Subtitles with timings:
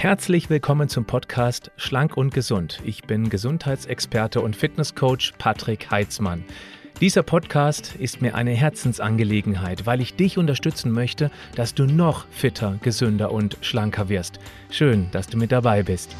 [0.00, 2.80] Herzlich willkommen zum Podcast Schlank und Gesund.
[2.86, 6.42] Ich bin Gesundheitsexperte und Fitnesscoach Patrick Heitzmann.
[7.02, 12.78] Dieser Podcast ist mir eine Herzensangelegenheit, weil ich dich unterstützen möchte, dass du noch fitter,
[12.80, 14.40] gesünder und schlanker wirst.
[14.70, 16.16] Schön, dass du mit dabei bist.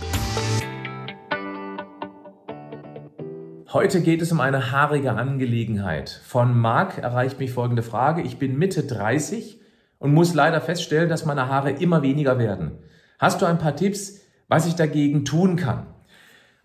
[3.72, 6.20] Heute geht es um eine haarige Angelegenheit.
[6.26, 8.20] Von Marc erreicht mich folgende Frage.
[8.20, 9.58] Ich bin Mitte 30
[9.98, 12.72] und muss leider feststellen, dass meine Haare immer weniger werden.
[13.20, 15.88] Hast du ein paar Tipps, was ich dagegen tun kann?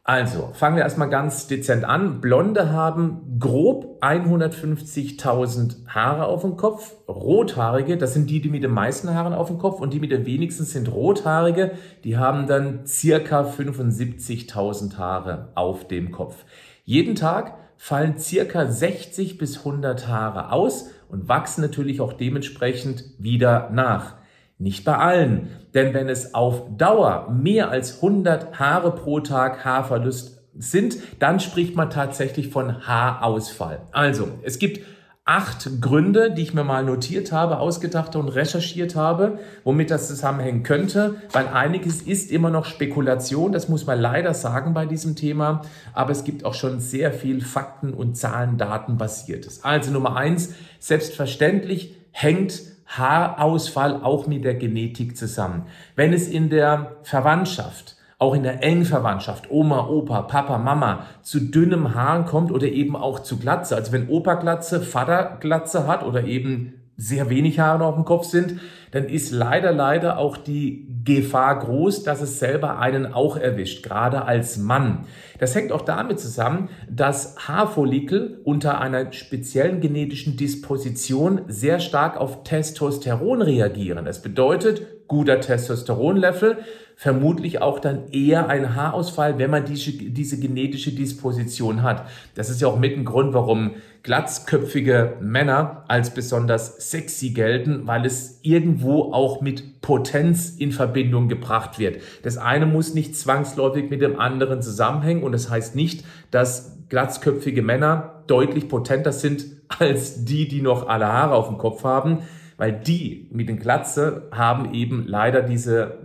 [0.06, 2.22] Also, fangen wir erstmal ganz dezent an.
[2.22, 6.94] Blonde haben grob 150.000 Haare auf dem Kopf.
[7.10, 10.14] Rothaarige, das sind die, die mit den meisten Haaren auf dem Kopf und die mit
[10.14, 11.72] den wenigsten sind rothaarige.
[12.06, 16.46] Die haben dann circa 75.000 Haare auf dem Kopf.
[16.86, 23.72] Jeden Tag fallen circa 60 bis 100 Haare aus und wachsen natürlich auch dementsprechend wieder
[23.74, 24.16] nach.
[24.58, 30.42] Nicht bei allen, denn wenn es auf Dauer mehr als 100 Haare pro Tag Haarverlust
[30.58, 33.82] sind, dann spricht man tatsächlich von Haarausfall.
[33.92, 34.80] Also, es gibt
[35.26, 40.62] acht Gründe, die ich mir mal notiert habe, ausgedacht und recherchiert habe, womit das zusammenhängen
[40.62, 45.64] könnte, weil einiges ist immer noch Spekulation, das muss man leider sagen bei diesem Thema,
[45.94, 49.64] aber es gibt auch schon sehr viel Fakten und Zahlen, Daten basiertes.
[49.64, 55.64] Also Nummer eins, selbstverständlich hängt Haarausfall auch mit der Genetik zusammen.
[55.96, 61.40] Wenn es in der Verwandtschaft, auch in der engen Verwandtschaft, Oma, Opa, Papa, Mama, zu
[61.40, 66.04] dünnem Haaren kommt oder eben auch zu Glatze, also wenn Opa Glatze, Vater Glatze hat
[66.04, 68.60] oder eben sehr wenig Haare auf dem Kopf sind,
[68.92, 74.24] dann ist leider, leider auch die Gefahr groß, dass es selber einen auch erwischt, gerade
[74.24, 75.06] als Mann.
[75.38, 82.44] Das hängt auch damit zusammen, dass Haarfollikel unter einer speziellen genetischen Disposition sehr stark auf
[82.44, 84.06] Testosteron reagieren.
[84.06, 86.60] Das bedeutet, guter Testosteronlevel
[86.96, 92.08] vermutlich auch dann eher ein Haarausfall, wenn man diese, diese genetische Disposition hat.
[92.36, 93.72] Das ist ja auch mit ein Grund, warum
[94.04, 101.80] glatzköpfige Männer als besonders sexy gelten, weil es irgendwo auch mit Potenz in Verbindung gebracht
[101.80, 102.02] wird.
[102.24, 107.62] Das eine muss nicht zwangsläufig mit dem anderen zusammenhängen und das heißt nicht, dass glatzköpfige
[107.62, 109.46] Männer deutlich potenter sind
[109.80, 112.20] als die, die noch alle Haare auf dem Kopf haben
[112.58, 116.00] weil die mit den Glatze haben eben leider diese,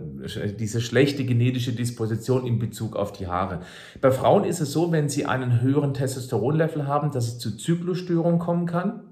[0.59, 3.61] diese schlechte genetische Disposition in Bezug auf die Haare.
[4.01, 8.39] Bei Frauen ist es so, wenn sie einen höheren Testosteronlevel haben, dass es zu Zyklusstörungen
[8.39, 9.03] kommen kann.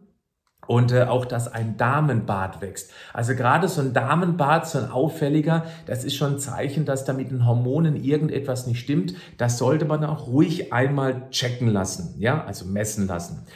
[0.67, 2.91] Und äh, auch, dass ein Damenbart wächst.
[3.11, 7.13] Also gerade so ein Damenbart, so ein auffälliger, das ist schon ein Zeichen, dass da
[7.13, 9.15] mit den Hormonen irgendetwas nicht stimmt.
[9.39, 13.47] Das sollte man auch ruhig einmal checken lassen, ja, also messen lassen.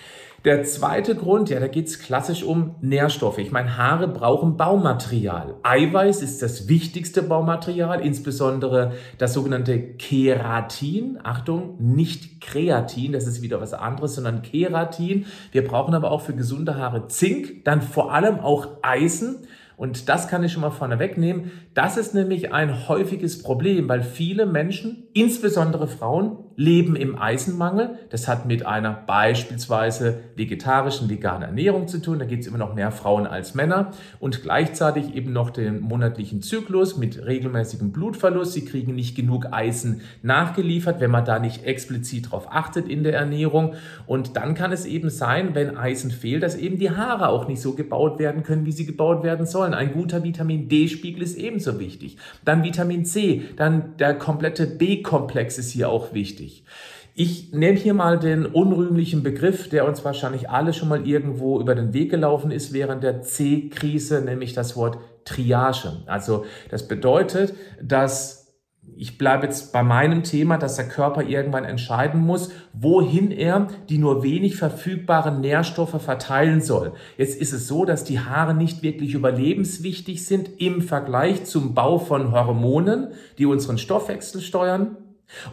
[0.45, 3.37] Der zweite Grund, ja, da geht's klassisch um Nährstoffe.
[3.37, 5.55] Ich meine, Haare brauchen Baumaterial.
[5.63, 11.17] Eiweiß ist das wichtigste Baumaterial, insbesondere das sogenannte Keratin.
[11.23, 15.27] Achtung, nicht Kreatin, das ist wieder was anderes, sondern Keratin.
[15.53, 19.47] Wir brauchen aber auch für gesunde Haare Zink, dann vor allem auch Eisen.
[19.77, 21.51] Und das kann ich schon mal vorne wegnehmen.
[21.73, 27.97] Das ist nämlich ein häufiges Problem, weil viele Menschen, insbesondere Frauen, leben im Eisenmangel.
[28.09, 32.19] Das hat mit einer beispielsweise vegetarischen, veganen Ernährung zu tun.
[32.19, 33.91] Da gibt es immer noch mehr Frauen als Männer.
[34.19, 38.53] Und gleichzeitig eben noch den monatlichen Zyklus mit regelmäßigem Blutverlust.
[38.53, 43.15] Sie kriegen nicht genug Eisen nachgeliefert, wenn man da nicht explizit darauf achtet in der
[43.15, 43.73] Ernährung.
[44.05, 47.61] Und dann kann es eben sein, wenn Eisen fehlt, dass eben die Haare auch nicht
[47.61, 49.73] so gebaut werden können, wie sie gebaut werden sollen.
[49.73, 52.17] Ein guter Vitamin D-Spiegel ist ebenso wichtig.
[52.45, 56.42] Dann Vitamin C, dann der komplette B-Komplex ist hier auch wichtig.
[57.15, 61.75] Ich nehme hier mal den unrühmlichen Begriff, der uns wahrscheinlich alle schon mal irgendwo über
[61.75, 66.03] den Weg gelaufen ist während der C-Krise, nämlich das Wort Triage.
[66.07, 68.43] Also das bedeutet, dass
[68.95, 73.97] ich bleibe jetzt bei meinem Thema, dass der Körper irgendwann entscheiden muss, wohin er die
[73.97, 76.93] nur wenig verfügbaren Nährstoffe verteilen soll.
[77.17, 81.97] Jetzt ist es so, dass die Haare nicht wirklich überlebenswichtig sind im Vergleich zum Bau
[81.97, 84.97] von Hormonen, die unseren Stoffwechsel steuern.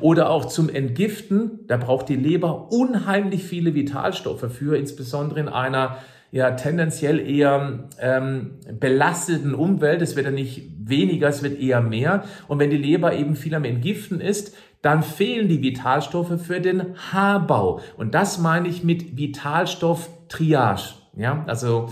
[0.01, 5.99] Oder auch zum Entgiften, da braucht die Leber unheimlich viele Vitalstoffe für, insbesondere in einer
[6.33, 10.03] ja tendenziell eher ähm, belasteten Umwelt.
[10.03, 12.25] Es wird ja nicht weniger, es wird eher mehr.
[12.47, 16.95] Und wenn die Leber eben viel am Entgiften ist, dann fehlen die Vitalstoffe für den
[17.13, 17.81] Haarbau.
[17.97, 20.95] Und das meine ich mit Vitalstoff-Triage.
[21.17, 21.91] Ja, also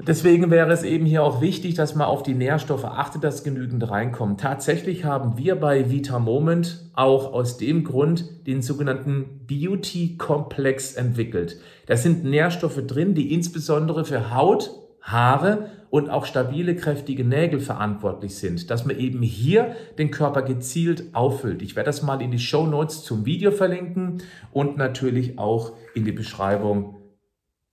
[0.00, 3.90] Deswegen wäre es eben hier auch wichtig, dass man auf die Nährstoffe achtet, dass genügend
[3.90, 4.40] reinkommt.
[4.40, 11.60] Tatsächlich haben wir bei Vita Moment auch aus dem Grund den sogenannten Beauty Komplex entwickelt.
[11.86, 14.70] Da sind Nährstoffe drin, die insbesondere für Haut,
[15.02, 21.14] Haare und auch stabile, kräftige Nägel verantwortlich sind, dass man eben hier den Körper gezielt
[21.14, 21.62] auffüllt.
[21.62, 24.22] Ich werde das mal in die Show Notes zum Video verlinken
[24.52, 26.97] und natürlich auch in die Beschreibung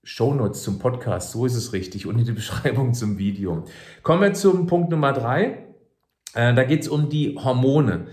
[0.08, 3.66] Show Notes zum Podcast, so ist es richtig, und in die Beschreibung zum Video.
[4.04, 5.66] Kommen wir zum Punkt Nummer drei.
[6.36, 8.06] Äh, da geht es um die Hormone.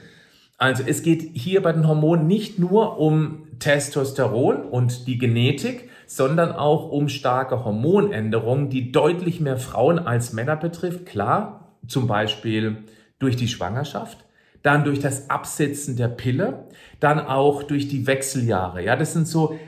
[0.57, 6.53] Also es geht hier bei den Hormonen nicht nur um Testosteron und die Genetik, sondern
[6.53, 11.05] auch um starke Hormonänderungen, die deutlich mehr Frauen als Männer betrifft.
[11.05, 12.85] Klar, zum Beispiel
[13.19, 14.25] durch die Schwangerschaft,
[14.63, 16.65] dann durch das Absetzen der Pille,
[17.01, 18.83] dann auch durch die Wechseljahre.
[18.83, 19.59] Ja, das sind so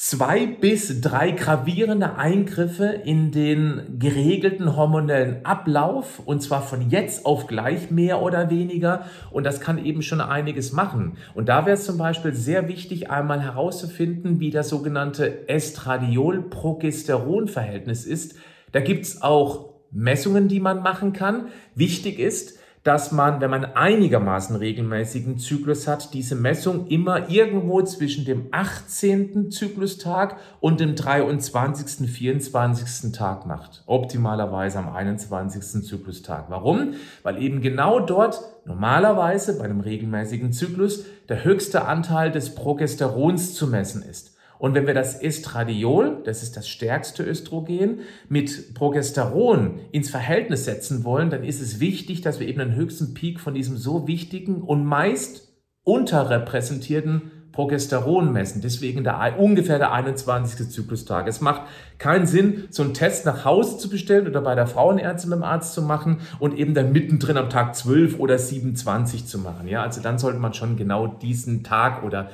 [0.00, 7.48] zwei bis drei gravierende Eingriffe in den geregelten hormonellen Ablauf und zwar von jetzt auf
[7.48, 11.16] gleich mehr oder weniger und das kann eben schon einiges machen.
[11.34, 18.36] Und da wäre es zum Beispiel sehr wichtig, einmal herauszufinden, wie das sogenannte Estradiol-Progesteron-Verhältnis ist.
[18.70, 21.48] Da gibt's auch Messungen, die man machen kann.
[21.74, 22.56] Wichtig ist,
[22.88, 29.50] dass man, wenn man einigermaßen regelmäßigen Zyklus hat, diese Messung immer irgendwo zwischen dem 18.
[29.50, 33.12] Zyklustag und dem 23., 24.
[33.12, 33.82] Tag macht.
[33.84, 35.84] Optimalerweise am 21.
[35.84, 36.46] Zyklustag.
[36.48, 36.94] Warum?
[37.22, 43.66] Weil eben genau dort normalerweise bei einem regelmäßigen Zyklus der höchste Anteil des Progesterons zu
[43.66, 44.37] messen ist.
[44.58, 51.04] Und wenn wir das Estradiol, das ist das stärkste Östrogen, mit Progesteron ins Verhältnis setzen
[51.04, 54.62] wollen, dann ist es wichtig, dass wir eben einen höchsten Peak von diesem so wichtigen
[54.62, 55.48] und meist
[55.84, 58.60] unterrepräsentierten Progesteron messen.
[58.60, 60.70] Deswegen der, ungefähr der 21.
[60.70, 61.26] Zyklustag.
[61.26, 61.62] Es macht
[61.98, 65.74] keinen Sinn, so einen Test nach Hause zu bestellen oder bei der Frauenärztin dem Arzt
[65.74, 69.66] zu machen und eben dann mittendrin am Tag 12 oder 27 zu machen.
[69.66, 72.30] Ja, also dann sollte man schon genau diesen Tag oder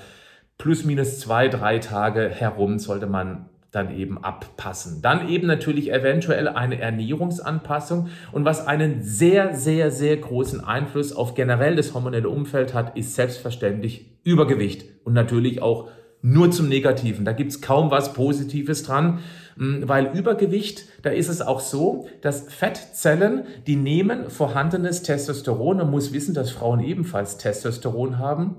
[0.59, 5.03] plus minus zwei, drei Tage herum sollte man dann eben abpassen.
[5.03, 8.09] Dann eben natürlich eventuell eine Ernährungsanpassung.
[8.33, 13.15] Und was einen sehr, sehr, sehr großen Einfluss auf generell das hormonelle Umfeld hat, ist
[13.15, 14.85] selbstverständlich Übergewicht.
[15.05, 15.89] Und natürlich auch
[16.23, 17.25] nur zum Negativen.
[17.25, 19.19] Da gibt's kaum was Positives dran,
[19.57, 25.91] hm, weil Übergewicht, da ist es auch so, dass Fettzellen, die nehmen vorhandenes Testosteron, man
[25.91, 28.57] muss wissen, dass Frauen ebenfalls Testosteron haben,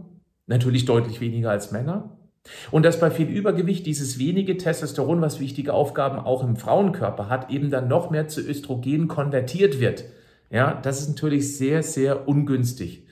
[0.48, 2.18] Natürlich deutlich weniger als Männer.
[2.72, 7.50] Und dass bei viel Übergewicht dieses wenige Testosteron, was wichtige Aufgaben auch im Frauenkörper hat,
[7.50, 10.06] eben dann noch mehr zu Östrogen konvertiert wird.
[10.52, 13.05] Ja, das ist natürlich sehr, sehr ungünstig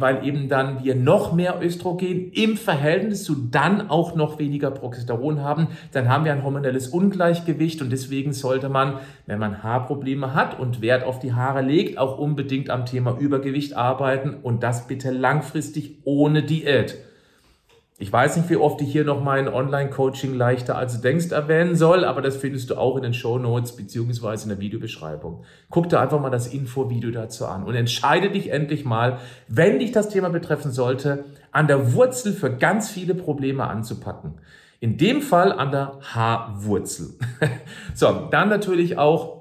[0.00, 5.42] weil eben dann wir noch mehr Östrogen im Verhältnis zu dann auch noch weniger Progesteron
[5.42, 10.58] haben, dann haben wir ein hormonelles Ungleichgewicht und deswegen sollte man, wenn man Haarprobleme hat
[10.58, 15.10] und Wert auf die Haare legt, auch unbedingt am Thema Übergewicht arbeiten und das bitte
[15.10, 16.96] langfristig ohne Diät.
[17.98, 21.76] Ich weiß nicht, wie oft ich hier noch mein Online-Coaching leichter als du denkst erwähnen
[21.76, 25.44] soll, aber das findest du auch in den Show Notes beziehungsweise in der Videobeschreibung.
[25.70, 29.92] Guck dir einfach mal das Info-Video dazu an und entscheide dich endlich mal, wenn dich
[29.92, 34.34] das Thema betreffen sollte, an der Wurzel für ganz viele Probleme anzupacken.
[34.78, 37.14] In dem Fall an der Haarwurzel.
[37.94, 39.35] so, dann natürlich auch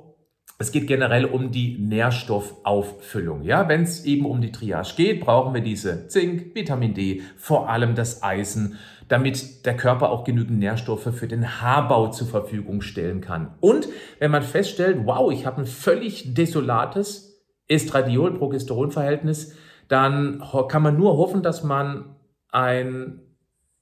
[0.58, 3.44] es geht generell um die Nährstoffauffüllung.
[3.44, 7.70] Ja, wenn es eben um die Triage geht, brauchen wir diese Zink, Vitamin D, vor
[7.70, 8.78] allem das Eisen,
[9.10, 13.54] damit der Körper auch genügend Nährstoffe für den Haarbau zur Verfügung stellen kann.
[13.60, 13.88] Und
[14.20, 19.56] wenn man feststellt, wow, ich habe ein völlig desolates Estradiol-Progesteron-Verhältnis,
[19.90, 22.16] dann kann man nur hoffen, dass man
[22.50, 23.22] ein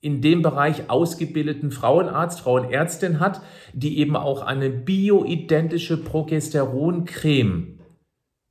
[0.04, 3.42] in dem Bereich ausgebildeten Frauenarzt, Frauenärztin hat,
[3.72, 7.80] die eben auch eine bioidentische Progesteroncreme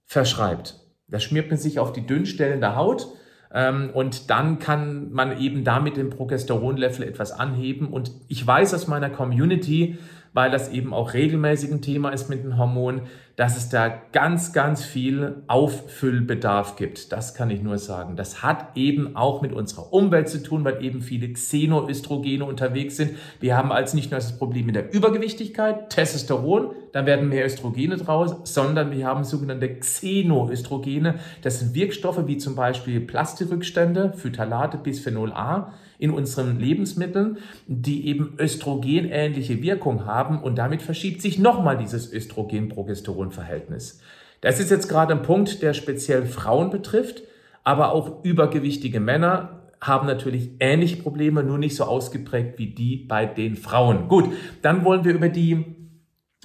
[0.07, 0.81] verschreibt.
[1.09, 3.09] Das schmiert man sich auf die Dünnstellen der Haut
[3.53, 7.89] ähm, und dann kann man eben damit den Progesteronlevel etwas anheben.
[7.89, 9.99] Und ich weiß aus meiner Community,
[10.33, 13.03] weil das eben auch regelmäßig ein Thema ist mit den Hormonen,
[13.37, 17.13] dass es da ganz, ganz viel Auffüllbedarf gibt.
[17.13, 18.15] Das kann ich nur sagen.
[18.15, 23.13] Das hat eben auch mit unserer Umwelt zu tun, weil eben viele Xenoöstrogene unterwegs sind.
[23.41, 27.97] Wir haben als nicht nur das Problem mit der Übergewichtigkeit, Testosteron, dann werden mehr Östrogene
[27.97, 31.15] draus, sondern wir haben sogenannte Xenoöstrogene.
[31.41, 35.73] Das sind Wirkstoffe wie zum Beispiel Plastikrückstände, Phthalate, Bisphenol A
[36.03, 44.01] in unseren Lebensmitteln, die eben östrogenähnliche Wirkung haben und damit verschiebt sich nochmal dieses Östrogen-Progesteron-Verhältnis.
[44.41, 47.23] Das ist jetzt gerade ein Punkt, der speziell Frauen betrifft,
[47.63, 53.25] aber auch übergewichtige Männer haben natürlich ähnliche Probleme, nur nicht so ausgeprägt wie die bei
[53.25, 54.09] den Frauen.
[54.09, 55.77] Gut, dann wollen wir über die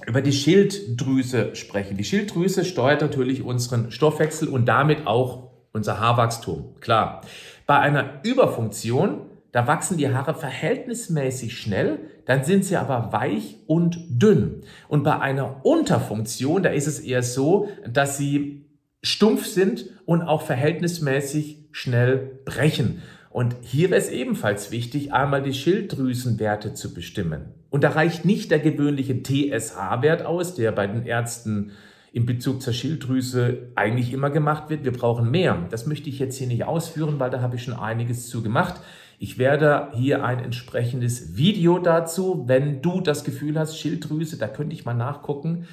[0.06, 1.96] über die Schilddrüse sprechen.
[1.96, 6.76] Die Schilddrüse steuert natürlich unseren Stoffwechsel und damit auch unser Haarwachstum.
[6.80, 7.22] Klar.
[7.66, 9.22] Bei einer Überfunktion
[9.58, 14.62] Da wachsen die Haare verhältnismäßig schnell, dann sind sie aber weich und dünn.
[14.86, 18.66] Und bei einer Unterfunktion, da ist es eher so, dass sie
[19.02, 23.02] stumpf sind und auch verhältnismäßig schnell brechen.
[23.30, 27.46] Und hier wäre es ebenfalls wichtig, einmal die Schilddrüsenwerte zu bestimmen.
[27.68, 31.72] Und da reicht nicht der gewöhnliche TSH-Wert aus, der bei den Ärzten
[32.12, 34.84] in Bezug zur Schilddrüse eigentlich immer gemacht wird.
[34.84, 35.66] Wir brauchen mehr.
[35.70, 38.80] Das möchte ich jetzt hier nicht ausführen, weil da habe ich schon einiges zu gemacht.
[39.20, 44.74] Ich werde hier ein entsprechendes Video dazu, wenn du das Gefühl hast, Schilddrüse, da könnte
[44.74, 45.66] ich mal nachgucken.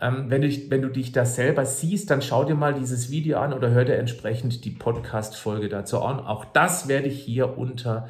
[0.00, 3.38] Ähm, wenn, du, wenn du dich da selber siehst, dann schau dir mal dieses Video
[3.38, 6.18] an oder hör dir entsprechend die Podcast-Folge dazu an.
[6.18, 8.08] Auch das werde ich hier unter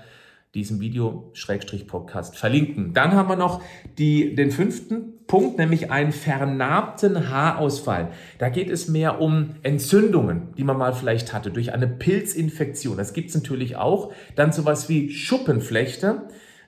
[0.54, 2.94] diesem Video Schrägstrich Podcast verlinken.
[2.94, 3.62] Dann haben wir noch
[3.98, 8.08] die, den fünften Punkt, nämlich einen vernarbten Haarausfall.
[8.38, 12.96] Da geht es mehr um Entzündungen, die man mal vielleicht hatte durch eine Pilzinfektion.
[12.96, 14.12] Das gibt es natürlich auch.
[14.36, 16.22] Dann sowas wie Schuppenflechte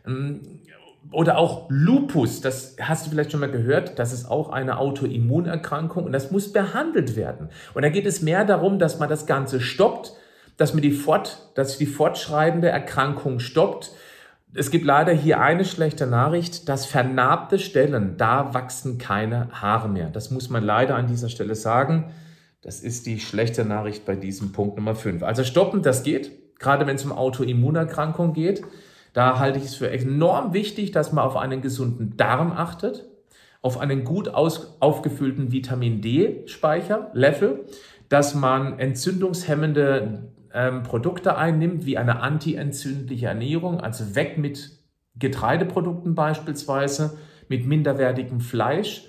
[0.06, 0.40] ähm,
[1.10, 6.04] oder auch Lupus, das hast du vielleicht schon mal gehört, das ist auch eine Autoimmunerkrankung
[6.04, 7.49] und das muss behandelt werden.
[7.72, 10.12] Und da geht es mehr darum, dass man das Ganze stoppt,
[10.61, 13.93] dass man die, fort, dass die fortschreitende Erkrankung stoppt.
[14.52, 20.11] Es gibt leider hier eine schlechte Nachricht, dass vernarbte Stellen, da wachsen keine Haare mehr.
[20.11, 22.12] Das muss man leider an dieser Stelle sagen.
[22.61, 25.23] Das ist die schlechte Nachricht bei diesem Punkt Nummer 5.
[25.23, 28.62] Also stoppen, das geht, gerade wenn es um Autoimmunerkrankung geht.
[29.14, 33.09] Da halte ich es für enorm wichtig, dass man auf einen gesunden Darm achtet,
[33.62, 37.64] auf einen gut aus, aufgefüllten Vitamin D-Speicher, Level,
[38.11, 44.78] dass man entzündungshemmende ähm, Produkte einnimmt, wie eine antientzündliche Ernährung, also weg mit
[45.16, 49.07] Getreideprodukten beispielsweise, mit minderwertigem Fleisch.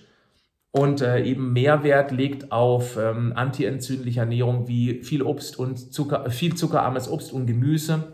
[0.73, 6.55] Und äh, eben Mehrwert legt auf ähm, antientzündliche Ernährung wie viel Obst und Zucker, viel
[6.55, 8.13] zuckerarmes Obst und Gemüse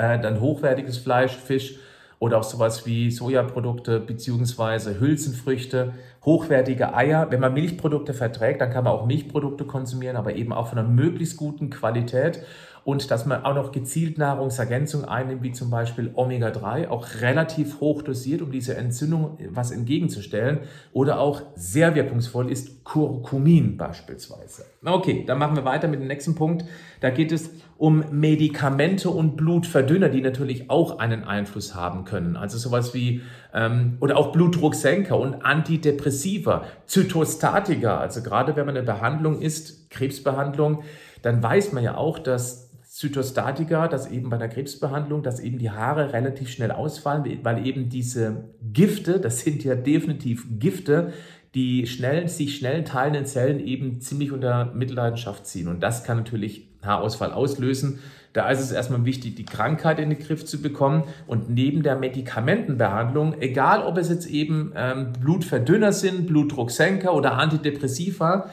[0.00, 1.78] äh, dann hochwertiges Fleisch, Fisch
[2.20, 7.30] oder auch sowas wie Sojaprodukte beziehungsweise Hülsenfrüchte, hochwertige Eier.
[7.30, 10.86] Wenn man Milchprodukte verträgt, dann kann man auch Milchprodukte konsumieren, aber eben auch von einer
[10.86, 12.44] möglichst guten Qualität
[12.84, 18.02] und dass man auch noch gezielt Nahrungsergänzung einnimmt, wie zum Beispiel Omega-3, auch relativ hoch
[18.02, 20.60] dosiert, um diese Entzündung was entgegenzustellen.
[20.92, 24.64] Oder auch sehr wirkungsvoll ist Curcumin beispielsweise.
[24.84, 26.64] Okay, dann machen wir weiter mit dem nächsten Punkt.
[27.00, 32.36] Da geht es um Medikamente und Blutverdünner, die natürlich auch einen Einfluss haben können.
[32.36, 33.22] Also sowas wie,
[33.54, 37.98] ähm, oder auch Blutdrucksenker und Antidepressiva, Zytostatika.
[37.98, 40.82] Also gerade wenn man eine Behandlung ist, Krebsbehandlung,
[41.22, 45.70] dann weiß man ja auch, dass Zytostatika, dass eben bei der Krebsbehandlung, dass eben die
[45.70, 51.12] Haare relativ schnell ausfallen, weil eben diese Gifte, das sind ja definitiv Gifte,
[51.54, 55.68] die schnell, sich schnell teilenden Zellen eben ziemlich unter Mitleidenschaft ziehen.
[55.68, 58.00] Und das kann natürlich Haarausfall auslösen.
[58.32, 61.96] Da ist es erstmal wichtig, die Krankheit in den Griff zu bekommen und neben der
[61.96, 68.50] Medikamentenbehandlung, egal ob es jetzt eben ähm, Blutverdünner sind, Blutdrucksenker oder Antidepressiva,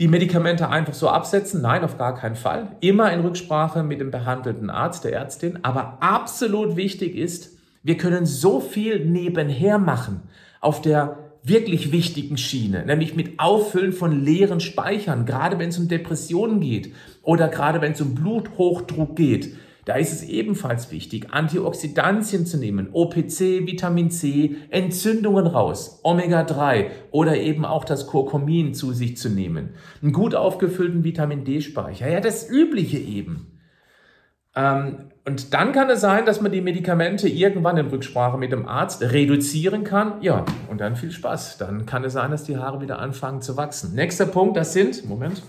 [0.00, 1.60] die Medikamente einfach so absetzen?
[1.60, 2.74] Nein, auf gar keinen Fall.
[2.80, 5.58] Immer in Rücksprache mit dem behandelten Arzt, der Ärztin.
[5.62, 10.22] Aber absolut wichtig ist, wir können so viel nebenher machen
[10.62, 15.88] auf der wirklich wichtigen Schiene, nämlich mit Auffüllen von leeren Speichern, gerade wenn es um
[15.88, 19.54] Depressionen geht oder gerade wenn es um Bluthochdruck geht.
[19.90, 27.36] Da ist es ebenfalls wichtig, Antioxidantien zu nehmen, OPC, Vitamin C, Entzündungen raus, Omega-3 oder
[27.36, 29.70] eben auch das Kurkumin zu sich zu nehmen.
[30.00, 33.58] Einen gut aufgefüllten Vitamin D-Speicher, ja, das Übliche eben.
[34.54, 38.68] Ähm, und dann kann es sein, dass man die Medikamente irgendwann in Rücksprache mit dem
[38.68, 40.22] Arzt reduzieren kann.
[40.22, 41.58] Ja, und dann viel Spaß.
[41.58, 43.96] Dann kann es sein, dass die Haare wieder anfangen zu wachsen.
[43.96, 45.42] Nächster Punkt, das sind, Moment,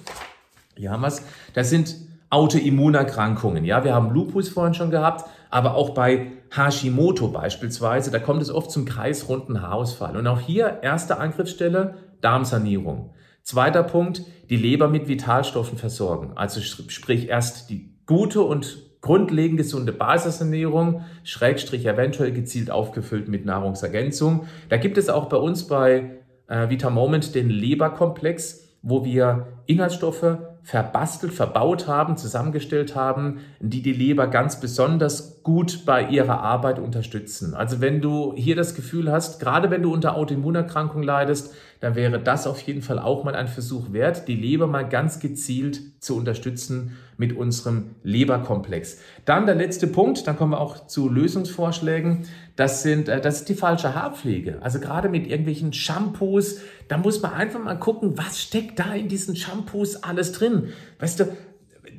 [0.75, 1.21] hier haben wir es,
[1.53, 3.65] das sind Autoimmunerkrankungen.
[3.65, 8.49] Ja, wir haben Lupus vorhin schon gehabt, aber auch bei Hashimoto beispielsweise, da kommt es
[8.49, 10.17] oft zum kreisrunden Haarausfall.
[10.17, 13.13] Und auch hier erste Angriffsstelle Darmsanierung.
[13.43, 16.31] Zweiter Punkt, die Leber mit Vitalstoffen versorgen.
[16.35, 24.45] Also sprich erst die gute und grundlegend gesunde Basisernährung, Schrägstrich eventuell gezielt aufgefüllt mit Nahrungsergänzung.
[24.69, 31.33] Da gibt es auch bei uns bei äh, Vitamoment den Leberkomplex, wo wir Inhaltsstoffe verbastelt,
[31.33, 37.55] verbaut haben, zusammengestellt haben, die die Leber ganz besonders gut bei ihrer Arbeit unterstützen.
[37.55, 42.19] Also wenn du hier das Gefühl hast, gerade wenn du unter Autoimmunerkrankung leidest, dann wäre
[42.19, 46.15] das auf jeden Fall auch mal ein Versuch wert, die Leber mal ganz gezielt zu
[46.15, 48.97] unterstützen mit unserem Leberkomplex.
[49.25, 52.25] Dann der letzte Punkt, dann kommen wir auch zu Lösungsvorschlägen.
[52.55, 54.57] Das sind, äh, das ist die falsche Haarpflege.
[54.61, 59.07] Also gerade mit irgendwelchen Shampoos, da muss man einfach mal gucken, was steckt da in
[59.07, 60.69] diesen Shampoos alles drin.
[60.99, 61.25] Weißt du,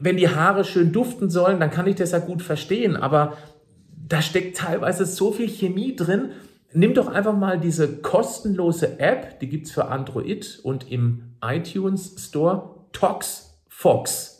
[0.01, 3.37] wenn die Haare schön duften sollen, dann kann ich das ja gut verstehen, aber
[4.09, 6.31] da steckt teilweise so viel Chemie drin.
[6.73, 12.17] Nimm doch einfach mal diese kostenlose App, die gibt es für Android und im iTunes
[12.19, 14.32] Store, Tox Fox.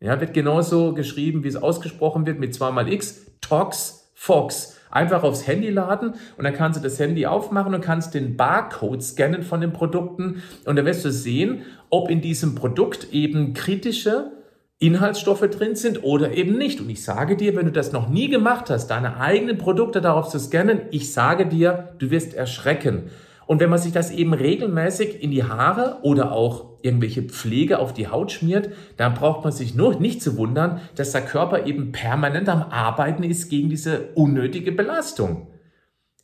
[0.00, 4.76] Ja, wird genauso geschrieben, wie es ausgesprochen wird, mit zweimal X, Tox Fox.
[4.90, 9.02] Einfach aufs Handy laden und dann kannst du das Handy aufmachen und kannst den Barcode
[9.02, 14.32] scannen von den Produkten und dann wirst du sehen, ob in diesem Produkt eben kritische
[14.78, 16.80] Inhaltsstoffe drin sind oder eben nicht.
[16.80, 20.28] Und ich sage dir, wenn du das noch nie gemacht hast, deine eigenen Produkte darauf
[20.28, 23.10] zu scannen, ich sage dir, du wirst erschrecken.
[23.46, 27.92] Und wenn man sich das eben regelmäßig in die Haare oder auch irgendwelche Pflege auf
[27.92, 31.92] die Haut schmiert, dann braucht man sich nur nicht zu wundern, dass der Körper eben
[31.92, 35.48] permanent am Arbeiten ist gegen diese unnötige Belastung.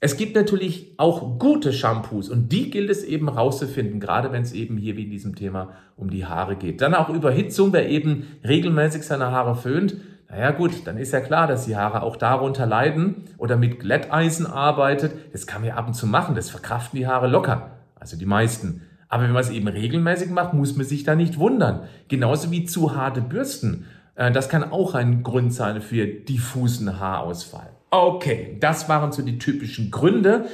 [0.00, 4.52] Es gibt natürlich auch gute Shampoos und die gilt es eben rauszufinden, gerade wenn es
[4.52, 6.82] eben hier wie in diesem Thema um die Haare geht.
[6.82, 9.96] Dann auch Überhitzung, wer eben regelmäßig seine Haare föhnt.
[10.28, 14.46] Naja gut, dann ist ja klar, dass die Haare auch darunter leiden oder mit Glätteisen
[14.46, 15.12] arbeitet.
[15.32, 18.26] Das kann man ja ab und zu machen, das verkraften die Haare locker, also die
[18.26, 18.82] meisten.
[19.14, 21.84] Aber wenn man es eben regelmäßig macht, muss man sich da nicht wundern.
[22.08, 23.86] Genauso wie zu harte Bürsten.
[24.16, 27.70] Äh, das kann auch ein Grund sein für diffusen Haarausfall.
[27.92, 30.46] Okay, das waren so die typischen Gründe.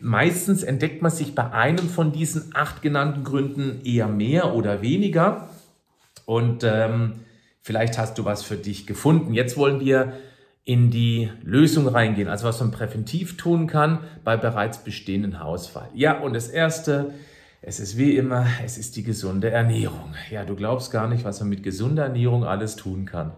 [0.00, 5.48] Meistens entdeckt man sich bei einem von diesen acht genannten Gründen eher mehr oder weniger.
[6.26, 7.20] Und ähm,
[7.60, 9.34] vielleicht hast du was für dich gefunden.
[9.34, 10.14] Jetzt wollen wir
[10.64, 15.90] in die Lösung reingehen, also was man präventiv tun kann bei bereits bestehenden Haarausfall.
[15.94, 17.12] Ja, und das Erste,
[17.62, 20.14] es ist wie immer, es ist die gesunde Ernährung.
[20.30, 23.32] Ja, du glaubst gar nicht, was man mit gesunder Ernährung alles tun kann.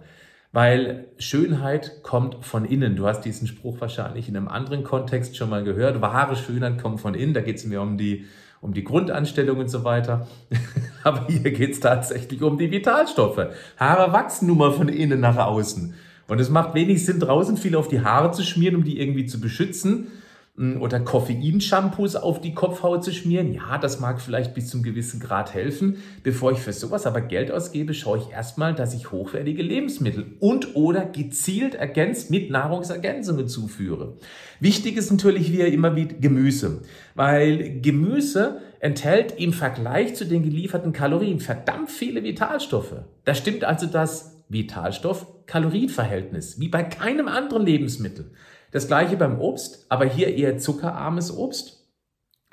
[0.52, 2.94] Weil Schönheit kommt von innen.
[2.94, 6.00] Du hast diesen Spruch wahrscheinlich in einem anderen Kontext schon mal gehört.
[6.02, 7.34] Wahre Schönheit kommt von innen.
[7.34, 8.26] Da geht es mir um die,
[8.60, 10.28] um die Grundanstellung und so weiter.
[11.02, 13.48] Aber hier geht es tatsächlich um die Vitalstoffe.
[13.76, 15.94] Haare wachsen nun mal von innen nach außen.
[16.28, 19.26] Und es macht wenig Sinn, draußen viel auf die Haare zu schmieren, um die irgendwie
[19.26, 20.12] zu beschützen
[20.58, 23.54] oder Koffeinshampoos auf die Kopfhaut zu schmieren.
[23.54, 25.96] Ja, das mag vielleicht bis zum gewissen Grad helfen.
[26.22, 30.76] Bevor ich für sowas aber Geld ausgebe, schaue ich erstmal, dass ich hochwertige Lebensmittel und
[30.76, 34.18] oder gezielt ergänzt mit Nahrungsergänzungen zuführe.
[34.60, 36.82] Wichtig ist natürlich wie immer wie Gemüse,
[37.14, 42.96] weil Gemüse enthält im Vergleich zu den gelieferten Kalorien verdammt viele Vitalstoffe.
[43.24, 48.32] Da stimmt also das Vitalstoff-Kalorienverhältnis wie bei keinem anderen Lebensmittel.
[48.72, 51.86] Das gleiche beim Obst, aber hier eher zuckerarmes Obst.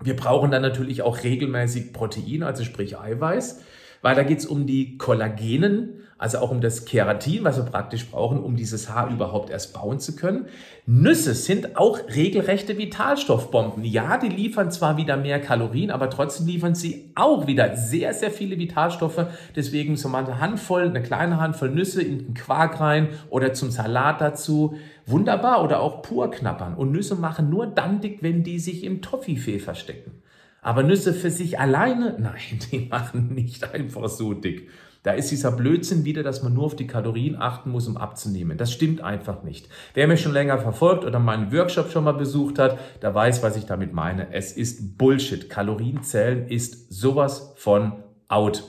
[0.02, 3.62] Wir brauchen dann natürlich auch regelmäßig Protein, also sprich Eiweiß,
[4.02, 8.12] weil da geht es um die Kollagenen, also auch um das Keratin, was wir praktisch
[8.12, 10.48] brauchen, um dieses Haar überhaupt erst bauen zu können.
[10.86, 13.86] Nüsse sind auch regelrechte Vitalstoffbomben.
[13.86, 18.32] Ja, die liefern zwar wieder mehr Kalorien, aber trotzdem liefern sie auch wieder sehr, sehr
[18.32, 19.28] viele Vitalstoffe.
[19.56, 23.72] Deswegen so mal eine Handvoll, eine kleine Handvoll Nüsse in den Quark rein oder zum
[23.72, 24.76] Salat dazu.
[25.06, 25.64] Wunderbar.
[25.64, 26.76] Oder auch pur knappern.
[26.76, 30.12] Und Nüsse machen nur dann dick, wenn die sich im Toffifee verstecken.
[30.62, 34.70] Aber Nüsse für sich alleine, nein, die machen nicht einfach so dick.
[35.04, 38.58] Da ist dieser Blödsinn wieder, dass man nur auf die Kalorien achten muss, um abzunehmen.
[38.58, 39.70] Das stimmt einfach nicht.
[39.94, 43.56] Wer mich schon länger verfolgt oder meinen Workshop schon mal besucht hat, der weiß, was
[43.56, 44.34] ich damit meine.
[44.34, 45.50] Es ist Bullshit.
[45.50, 48.64] Kalorienzählen ist sowas von out.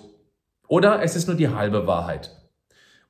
[0.68, 2.39] Oder es ist nur die halbe Wahrheit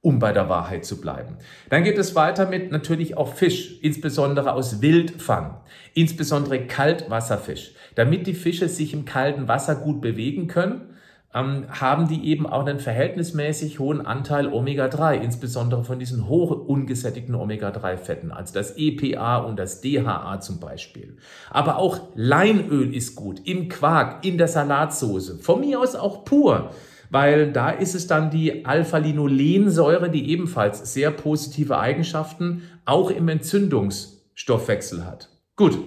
[0.03, 1.37] um bei der Wahrheit zu bleiben.
[1.69, 5.61] Dann geht es weiter mit natürlich auch Fisch, insbesondere aus Wildfang,
[5.95, 7.73] insbesondere Kaltwasserfisch.
[7.97, 10.91] Damit die Fische sich im kalten Wasser gut bewegen können,
[11.35, 17.35] ähm, haben die eben auch einen verhältnismäßig hohen Anteil Omega-3, insbesondere von diesen hoch ungesättigten
[17.35, 21.19] Omega-3-Fetten, also das EPA und das DHA zum Beispiel.
[21.51, 26.71] Aber auch Leinöl ist gut, im Quark, in der Salatsoße, von mir aus auch pur,
[27.11, 35.05] weil da ist es dann die Alpha-Linolensäure, die ebenfalls sehr positive Eigenschaften auch im Entzündungsstoffwechsel
[35.05, 35.29] hat.
[35.57, 35.79] Gut,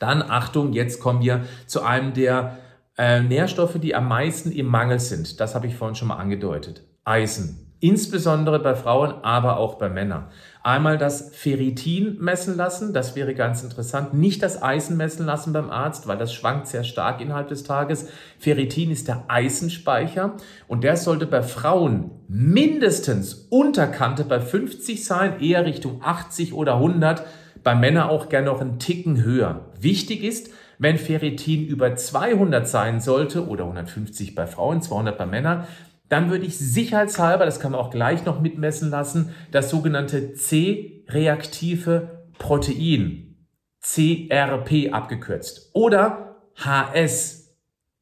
[0.00, 2.58] dann Achtung, jetzt kommen wir zu einem der
[2.98, 6.82] äh, Nährstoffe, die am meisten im Mangel sind, das habe ich vorhin schon mal angedeutet.
[7.04, 7.69] Eisen.
[7.82, 10.26] Insbesondere bei Frauen, aber auch bei Männern.
[10.62, 14.12] Einmal das Ferritin messen lassen, das wäre ganz interessant.
[14.12, 18.06] Nicht das Eisen messen lassen beim Arzt, weil das schwankt sehr stark innerhalb des Tages.
[18.38, 20.34] Ferritin ist der Eisenspeicher
[20.68, 27.24] und der sollte bei Frauen mindestens Unterkante bei 50 sein, eher Richtung 80 oder 100.
[27.64, 29.70] Bei Männern auch gerne noch einen Ticken höher.
[29.80, 35.66] Wichtig ist, wenn Ferritin über 200 sein sollte oder 150 bei Frauen, 200 bei Männern,
[36.10, 42.26] dann würde ich sicherheitshalber, das kann man auch gleich noch mitmessen lassen, das sogenannte C-reaktive
[42.38, 43.46] Protein,
[43.80, 47.40] CRP abgekürzt, oder HS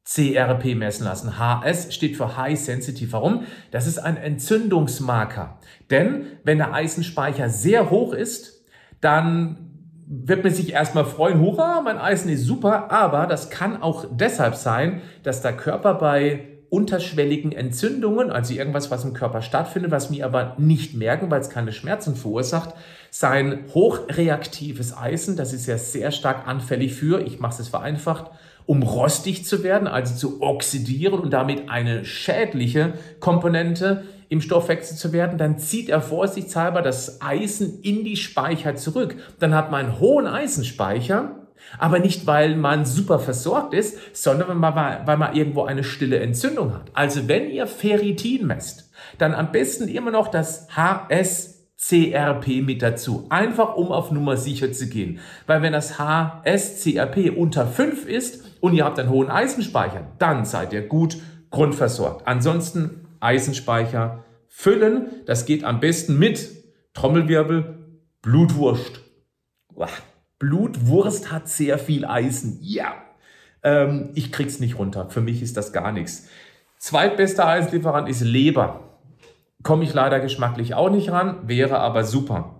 [0.03, 1.37] CRP messen lassen.
[1.37, 3.13] HS steht für High Sensitive.
[3.13, 3.43] Warum?
[3.69, 5.59] Das ist ein Entzündungsmarker.
[5.91, 8.65] Denn wenn der Eisenspeicher sehr hoch ist,
[9.01, 9.69] dann
[10.07, 14.55] wird man sich erstmal freuen, hurra, mein Eisen ist super, aber das kann auch deshalb
[14.55, 20.25] sein, dass der Körper bei unterschwelligen Entzündungen, also irgendwas, was im Körper stattfindet, was wir
[20.25, 22.75] aber nicht merken, weil es keine Schmerzen verursacht,
[23.09, 28.31] sein hochreaktives Eisen, das ist ja sehr stark anfällig für, ich mache es vereinfacht,
[28.65, 35.11] um rostig zu werden, also zu oxidieren und damit eine schädliche Komponente im Stoffwechsel zu
[35.11, 39.15] werden, dann zieht er vorsichtshalber das Eisen in die Speicher zurück.
[39.39, 41.38] Dann hat man einen hohen Eisenspeicher,
[41.77, 46.91] aber nicht, weil man super versorgt ist, sondern weil man, irgendwo eine stille Entzündung hat.
[46.93, 53.27] Also wenn ihr Ferritin messt, dann am besten immer noch das HSCRP mit dazu.
[53.29, 55.19] Einfach um auf Nummer sicher zu gehen.
[55.45, 60.73] Weil wenn das HSCRP unter 5 ist und ihr habt einen hohen Eisenspeicher, dann seid
[60.73, 61.17] ihr gut
[61.51, 62.27] grundversorgt.
[62.27, 65.23] Ansonsten Eisenspeicher füllen.
[65.25, 66.49] Das geht am besten mit
[66.93, 67.77] Trommelwirbel,
[68.21, 69.01] Blutwurst.
[70.39, 72.59] Blutwurst hat sehr viel Eisen.
[72.61, 72.93] Ja,
[73.61, 75.09] ähm, ich krieg's nicht runter.
[75.09, 76.27] Für mich ist das gar nichts.
[76.77, 78.97] Zweitbester Eisenlieferant ist Leber.
[79.63, 82.55] Komme ich leider geschmacklich auch nicht ran, wäre aber super.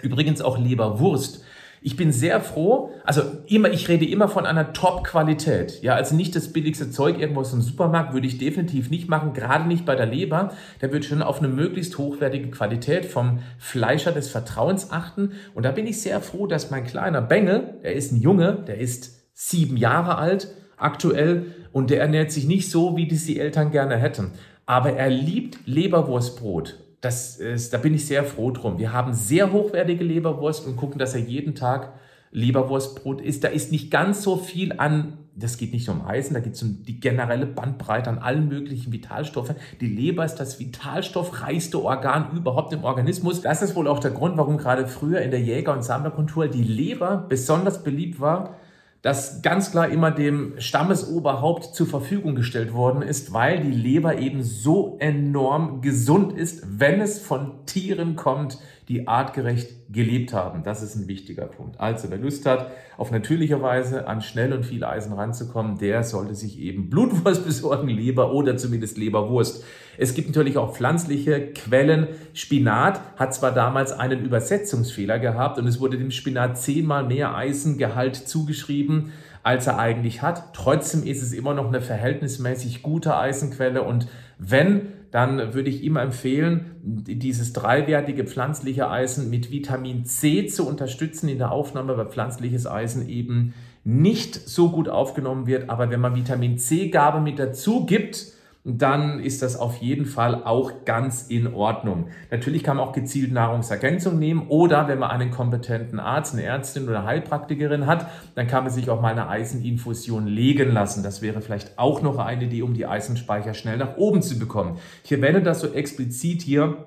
[0.00, 1.44] Übrigens auch Leberwurst.
[1.80, 5.82] Ich bin sehr froh, also immer, ich rede immer von einer Top-Qualität.
[5.82, 9.32] Ja, also nicht das billigste Zeug irgendwo aus dem Supermarkt würde ich definitiv nicht machen,
[9.32, 10.52] gerade nicht bei der Leber.
[10.80, 15.32] Da wird schon auf eine möglichst hochwertige Qualität vom Fleischer des Vertrauens achten.
[15.54, 18.78] Und da bin ich sehr froh, dass mein kleiner Bengel, der ist ein Junge, der
[18.78, 23.70] ist sieben Jahre alt aktuell und der ernährt sich nicht so, wie das die Eltern
[23.70, 24.32] gerne hätten.
[24.66, 28.78] Aber er liebt Leberwurstbrot das ist, da bin ich sehr froh drum.
[28.78, 31.92] Wir haben sehr hochwertige Leberwurst und gucken, dass er jeden Tag
[32.32, 33.44] Leberwurstbrot isst.
[33.44, 36.62] Da ist nicht ganz so viel an, das geht nicht um Eisen, da geht es
[36.62, 39.54] um die generelle Bandbreite an allen möglichen Vitalstoffen.
[39.80, 43.40] Die Leber ist das vitalstoffreichste Organ überhaupt im Organismus.
[43.42, 46.64] Das ist wohl auch der Grund, warum gerade früher in der Jäger- und Sammlerkultur die
[46.64, 48.56] Leber besonders beliebt war
[49.02, 54.42] das ganz klar immer dem Stammesoberhaupt zur Verfügung gestellt worden ist, weil die Leber eben
[54.42, 58.58] so enorm gesund ist, wenn es von Tieren kommt,
[58.88, 60.62] die artgerecht gelebt haben.
[60.62, 61.78] Das ist ein wichtiger Punkt.
[61.78, 66.34] Also wer Lust hat, auf natürliche Weise an schnell und viel Eisen ranzukommen, der sollte
[66.34, 69.64] sich eben Blutwurst besorgen, Leber oder zumindest Leberwurst.
[69.98, 72.08] Es gibt natürlich auch pflanzliche Quellen.
[72.32, 78.16] Spinat hat zwar damals einen Übersetzungsfehler gehabt und es wurde dem Spinat zehnmal mehr Eisengehalt
[78.16, 80.54] zugeschrieben, als er eigentlich hat.
[80.54, 86.02] Trotzdem ist es immer noch eine verhältnismäßig gute Eisenquelle und wenn dann würde ich immer
[86.02, 92.66] empfehlen, dieses dreiwertige pflanzliche Eisen mit Vitamin C zu unterstützen in der Aufnahme, weil pflanzliches
[92.66, 95.70] Eisen eben nicht so gut aufgenommen wird.
[95.70, 98.37] Aber wenn man Vitamin C-Gabe mit dazu gibt,
[98.76, 102.08] dann ist das auf jeden Fall auch ganz in Ordnung.
[102.30, 106.86] Natürlich kann man auch gezielt Nahrungsergänzung nehmen oder wenn man einen kompetenten Arzt, eine Ärztin
[106.86, 111.02] oder Heilpraktikerin hat, dann kann man sich auch mal eine Eiseninfusion legen lassen.
[111.02, 114.78] Das wäre vielleicht auch noch eine Idee, um die Eisenspeicher schnell nach oben zu bekommen.
[115.02, 116.86] Ich erwähne das so explizit hier,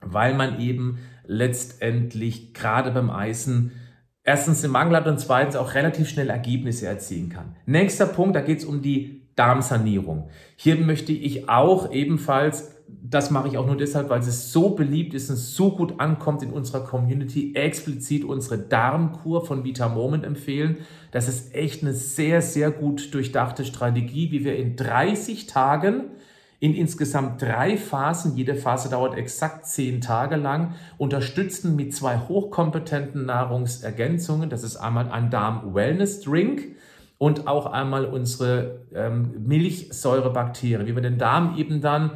[0.00, 3.72] weil man eben letztendlich gerade beim Eisen
[4.24, 7.56] erstens den Mangel hat und zweitens auch relativ schnell Ergebnisse erzielen kann.
[7.66, 10.28] Nächster Punkt, da geht es um die Darmsanierung.
[10.56, 15.14] Hier möchte ich auch ebenfalls, das mache ich auch nur deshalb, weil es so beliebt
[15.14, 20.78] ist und so gut ankommt in unserer Community, explizit unsere Darmkur von Vita Moment empfehlen.
[21.10, 26.10] Das ist echt eine sehr, sehr gut durchdachte Strategie, wie wir in 30 Tagen
[26.62, 33.26] in insgesamt drei Phasen, jede Phase dauert exakt zehn Tage lang, unterstützen mit zwei hochkompetenten
[33.26, 34.48] Nahrungsergänzungen.
[34.48, 36.76] Das ist einmal ein Darm-Wellness-Drink
[37.22, 42.10] und auch einmal unsere ähm, Milchsäurebakterien, wie wir den Darm eben dann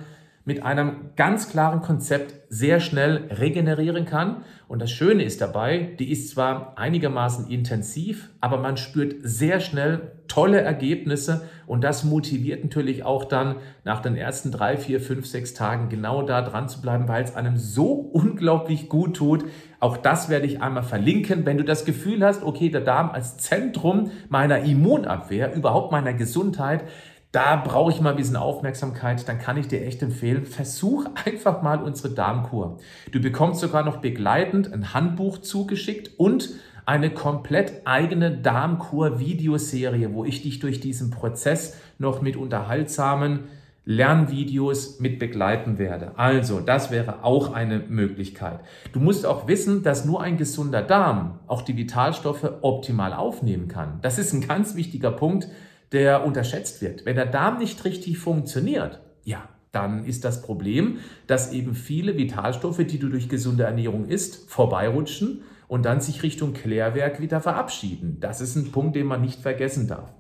[0.45, 4.45] mit einem ganz klaren Konzept sehr schnell regenerieren kann.
[4.69, 10.13] Und das Schöne ist dabei, die ist zwar einigermaßen intensiv, aber man spürt sehr schnell
[10.29, 15.55] tolle Ergebnisse und das motiviert natürlich auch dann nach den ersten drei, vier, fünf, sechs
[15.55, 19.45] Tagen genau da dran zu bleiben, weil es einem so unglaublich gut tut,
[19.79, 21.47] auch das werde ich einmal verlinken.
[21.47, 26.85] Wenn du das Gefühl hast, okay, der Darm als Zentrum meiner Immunabwehr, überhaupt meiner Gesundheit,
[27.33, 31.63] da brauche ich mal ein bisschen Aufmerksamkeit, dann kann ich dir echt empfehlen, versuch einfach
[31.63, 32.79] mal unsere Darmkur.
[33.13, 36.51] Du bekommst sogar noch begleitend ein Handbuch zugeschickt und
[36.87, 43.41] eine komplett eigene Darmkur-Videoserie, wo ich dich durch diesen Prozess noch mit unterhaltsamen
[43.89, 46.13] Lernvideos mit begleiten werde.
[46.17, 48.59] Also, das wäre auch eine Möglichkeit.
[48.93, 54.01] Du musst auch wissen, dass nur ein gesunder Darm auch die Vitalstoffe optimal aufnehmen kann.
[54.03, 55.49] Das ist ein ganz wichtiger Punkt,
[55.93, 57.05] der unterschätzt wird.
[57.05, 62.79] Wenn der Darm nicht richtig funktioniert, ja, dann ist das Problem, dass eben viele Vitalstoffe,
[62.79, 68.19] die du durch gesunde Ernährung isst, vorbeirutschen und dann sich Richtung Klärwerk wieder verabschieden.
[68.21, 70.13] Das ist ein Punkt, den man nicht vergessen darf.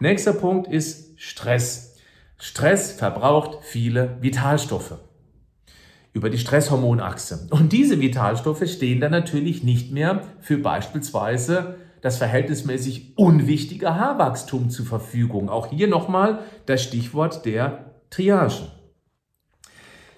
[0.00, 1.96] Nächster Punkt ist Stress.
[2.38, 4.98] Stress verbraucht viele Vitalstoffe
[6.12, 7.48] über die Stresshormonachse.
[7.50, 14.84] Und diese Vitalstoffe stehen dann natürlich nicht mehr für beispielsweise das verhältnismäßig unwichtige Haarwachstum zur
[14.84, 15.48] Verfügung.
[15.48, 18.70] Auch hier nochmal das Stichwort der Triage.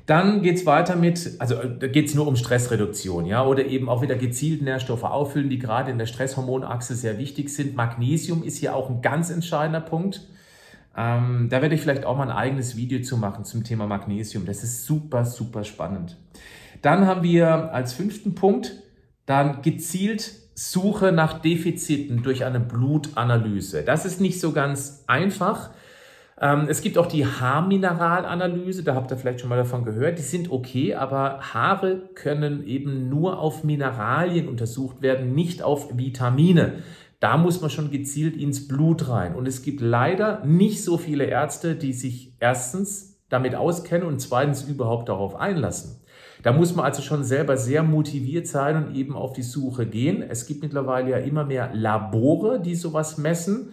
[0.04, 4.16] Dann geht's weiter mit, also da geht's nur um Stressreduktion, ja, oder eben auch wieder
[4.16, 7.76] gezielt Nährstoffe auffüllen, die gerade in der Stresshormonachse sehr wichtig sind.
[7.76, 10.26] Magnesium ist hier auch ein ganz entscheidender Punkt.
[10.96, 14.44] Ähm, da werde ich vielleicht auch mal ein eigenes Video zu machen zum Thema Magnesium.
[14.44, 16.16] Das ist super, super spannend.
[16.82, 18.82] Dann haben wir als fünften Punkt
[19.24, 23.82] dann gezielt Suche nach Defiziten durch eine Blutanalyse.
[23.82, 25.68] Das ist nicht so ganz einfach.
[26.40, 30.18] Ähm, es gibt auch die Haarmineralanalyse, da habt ihr vielleicht schon mal davon gehört.
[30.18, 36.82] Die sind okay, aber Haare können eben nur auf Mineralien untersucht werden, nicht auf Vitamine.
[37.20, 39.34] Da muss man schon gezielt ins Blut rein.
[39.34, 44.62] Und es gibt leider nicht so viele Ärzte, die sich erstens damit auskennen und zweitens
[44.62, 45.95] überhaupt darauf einlassen.
[46.42, 50.22] Da muss man also schon selber sehr motiviert sein und eben auf die Suche gehen.
[50.22, 53.72] Es gibt mittlerweile ja immer mehr Labore, die sowas messen.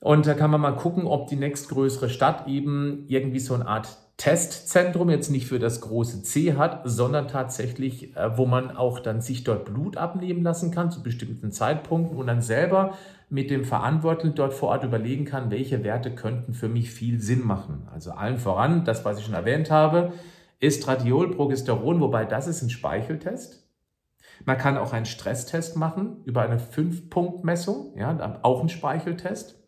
[0.00, 3.88] Und da kann man mal gucken, ob die nächstgrößere Stadt eben irgendwie so eine Art
[4.16, 9.20] Testzentrum jetzt nicht für das große C hat, sondern tatsächlich, äh, wo man auch dann
[9.20, 12.94] sich dort Blut abnehmen lassen kann zu bestimmten Zeitpunkten und dann selber
[13.28, 17.44] mit dem Verantwortlichen dort vor Ort überlegen kann, welche Werte könnten für mich viel Sinn
[17.44, 17.88] machen.
[17.92, 20.12] Also allen voran, das, was ich schon erwähnt habe,
[20.60, 23.68] Estradiol, Progesteron, wobei das ist ein Speicheltest.
[24.44, 29.62] Man kann auch einen Stresstest machen über eine 5-Punkt-Messung, ja, auch ein Speicheltest.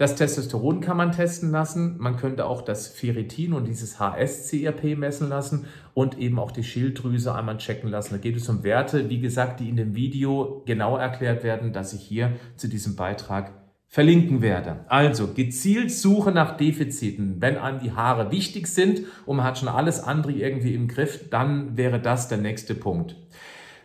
[0.00, 1.98] Das Testosteron kann man testen lassen.
[1.98, 7.34] Man könnte auch das Ferritin und dieses HSCRP messen lassen und eben auch die Schilddrüse
[7.34, 8.14] einmal checken lassen.
[8.14, 11.92] Da geht es um Werte, wie gesagt, die in dem Video genau erklärt werden, dass
[11.92, 13.52] ich hier zu diesem Beitrag
[13.90, 14.84] verlinken werde.
[14.86, 17.40] Also gezielt Suche nach Defiziten.
[17.40, 21.28] Wenn einem die Haare wichtig sind und man hat schon alles andere irgendwie im Griff,
[21.28, 23.16] dann wäre das der nächste Punkt.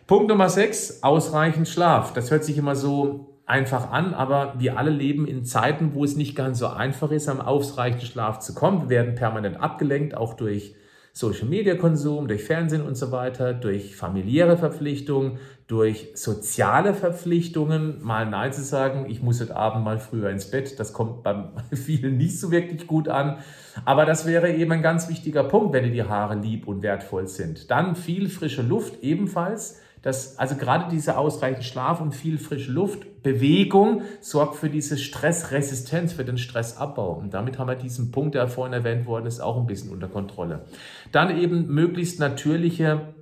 [0.06, 2.12] Punkt Nummer 6, ausreichend Schlaf.
[2.12, 6.14] Das hört sich immer so einfach an, aber wir alle leben in Zeiten, wo es
[6.14, 8.82] nicht ganz so einfach ist, am ausreichenden Schlaf zu kommen.
[8.82, 10.76] Wir werden permanent abgelenkt, auch durch
[11.16, 18.26] Social Media Konsum, durch Fernsehen und so weiter, durch familiäre Verpflichtungen, durch soziale Verpflichtungen, mal
[18.26, 22.18] Nein zu sagen, ich muss heute Abend mal früher ins Bett, das kommt bei vielen
[22.18, 23.38] nicht so wirklich gut an.
[23.86, 27.28] Aber das wäre eben ein ganz wichtiger Punkt, wenn dir die Haare lieb und wertvoll
[27.28, 27.70] sind.
[27.70, 33.24] Dann viel frische Luft ebenfalls dass also gerade dieser ausreichend Schlaf und viel frische Luft,
[33.24, 37.14] Bewegung sorgt für diese Stressresistenz, für den Stressabbau.
[37.14, 40.06] Und damit haben wir diesen Punkt, der vorhin erwähnt worden ist, auch ein bisschen unter
[40.06, 40.66] Kontrolle.
[41.10, 43.14] Dann eben möglichst natürliche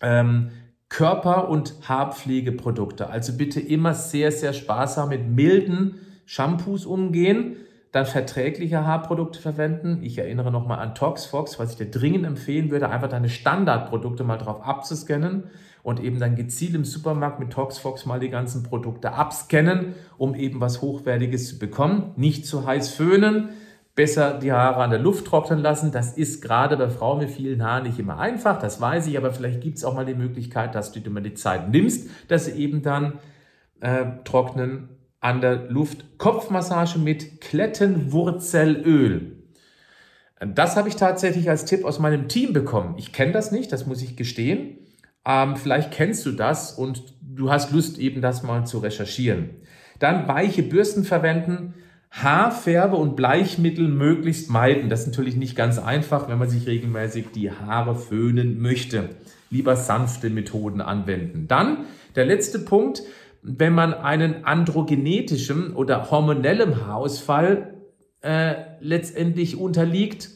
[0.00, 0.52] ähm,
[0.88, 3.10] Körper- und Haarpflegeprodukte.
[3.10, 7.56] Also bitte immer sehr, sehr sparsam mit milden Shampoos umgehen
[7.92, 9.98] dann verträgliche Haarprodukte verwenden.
[10.02, 14.36] Ich erinnere nochmal an Toxfox, was ich dir dringend empfehlen würde, einfach deine Standardprodukte mal
[14.36, 15.50] drauf abzuscannen
[15.82, 20.60] und eben dann gezielt im Supermarkt mit Toxfox mal die ganzen Produkte abscannen, um eben
[20.60, 22.12] was Hochwertiges zu bekommen.
[22.16, 23.50] Nicht zu heiß föhnen,
[23.94, 25.92] besser die Haare an der Luft trocknen lassen.
[25.92, 29.32] Das ist gerade bei Frauen mit vielen Haaren nicht immer einfach, das weiß ich, aber
[29.32, 32.46] vielleicht gibt es auch mal die Möglichkeit, dass du dir mal die Zeit nimmst, dass
[32.46, 33.18] sie eben dann
[33.80, 34.88] äh, trocknen
[35.20, 36.18] an der Luft.
[36.18, 39.36] Kopfmassage mit Klettenwurzelöl.
[40.40, 42.94] Das habe ich tatsächlich als Tipp aus meinem Team bekommen.
[42.96, 44.78] Ich kenne das nicht, das muss ich gestehen.
[45.26, 49.50] Ähm, vielleicht kennst du das und du hast Lust, eben das mal zu recherchieren.
[49.98, 51.74] Dann weiche Bürsten verwenden,
[52.10, 54.90] Haarfärbe und Bleichmittel möglichst meiden.
[54.90, 59.10] Das ist natürlich nicht ganz einfach, wenn man sich regelmäßig die Haare föhnen möchte.
[59.50, 61.46] Lieber sanfte Methoden anwenden.
[61.46, 61.84] Dann
[62.16, 63.02] der letzte Punkt,
[63.42, 67.74] wenn man einen androgenetischen oder hormonellem Haarausfall
[68.22, 70.30] äh, letztendlich unterliegt,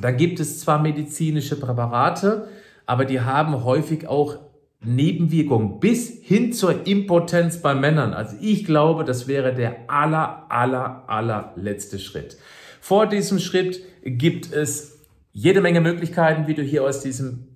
[0.00, 2.48] da gibt es zwar medizinische Präparate,
[2.86, 4.38] aber die haben häufig auch
[4.84, 8.14] Nebenwirkungen bis hin zur Impotenz bei Männern.
[8.14, 12.36] Also ich glaube, das wäre der aller, aller, aller letzte Schritt.
[12.80, 15.00] Vor diesem Schritt gibt es
[15.32, 17.55] jede Menge Möglichkeiten, wie du hier aus diesem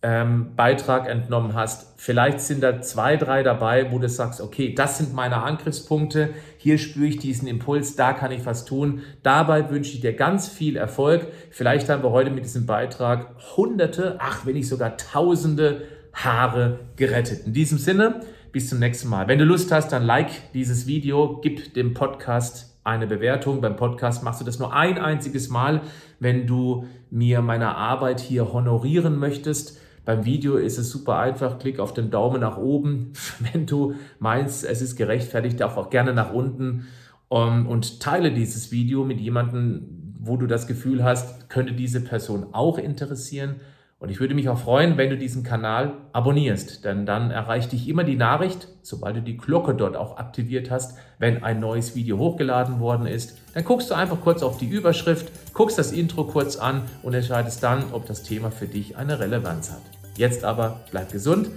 [0.00, 1.94] ähm, Beitrag entnommen hast.
[1.96, 6.78] Vielleicht sind da zwei, drei dabei, wo du sagst, okay, das sind meine Angriffspunkte, hier
[6.78, 9.02] spüre ich diesen Impuls, da kann ich was tun.
[9.24, 11.26] Dabei wünsche ich dir ganz viel Erfolg.
[11.50, 15.82] Vielleicht haben wir heute mit diesem Beitrag hunderte, ach, wenn nicht sogar tausende
[16.12, 17.46] Haare gerettet.
[17.46, 18.20] In diesem Sinne,
[18.52, 19.26] bis zum nächsten Mal.
[19.26, 23.60] Wenn du Lust hast, dann like dieses Video, gib dem Podcast eine Bewertung.
[23.60, 25.80] Beim Podcast machst du das nur ein einziges Mal,
[26.20, 31.58] wenn du mir meine Arbeit hier honorieren möchtest Beim Video ist es super einfach.
[31.58, 33.12] Klick auf den Daumen nach oben.
[33.52, 36.86] Wenn du meinst, es ist gerechtfertigt, auch, auch gerne nach unten.
[37.28, 42.00] Um, ähm, und teile dieses Video mit jemandem, wo du das Gefühl hast, könnte diese
[42.00, 43.56] Person auch interessieren.
[44.00, 47.88] Und ich würde mich auch freuen, wenn du diesen Kanal abonnierst, denn dann erreicht dich
[47.88, 52.16] immer die Nachricht, sobald du die Glocke dort auch aktiviert hast, wenn ein neues Video
[52.16, 53.38] hochgeladen worden ist.
[53.54, 57.60] Dann guckst du einfach kurz auf die Überschrift, guckst das Intro kurz an und entscheidest
[57.64, 59.82] dann, ob das Thema für dich eine Relevanz hat.
[60.16, 61.50] Jetzt aber bleib gesund,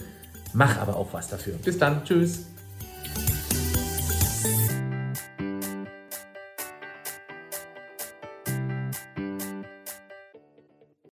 [0.53, 1.53] mach aber auch was dafür.
[1.63, 2.47] Bis dann, tschüss.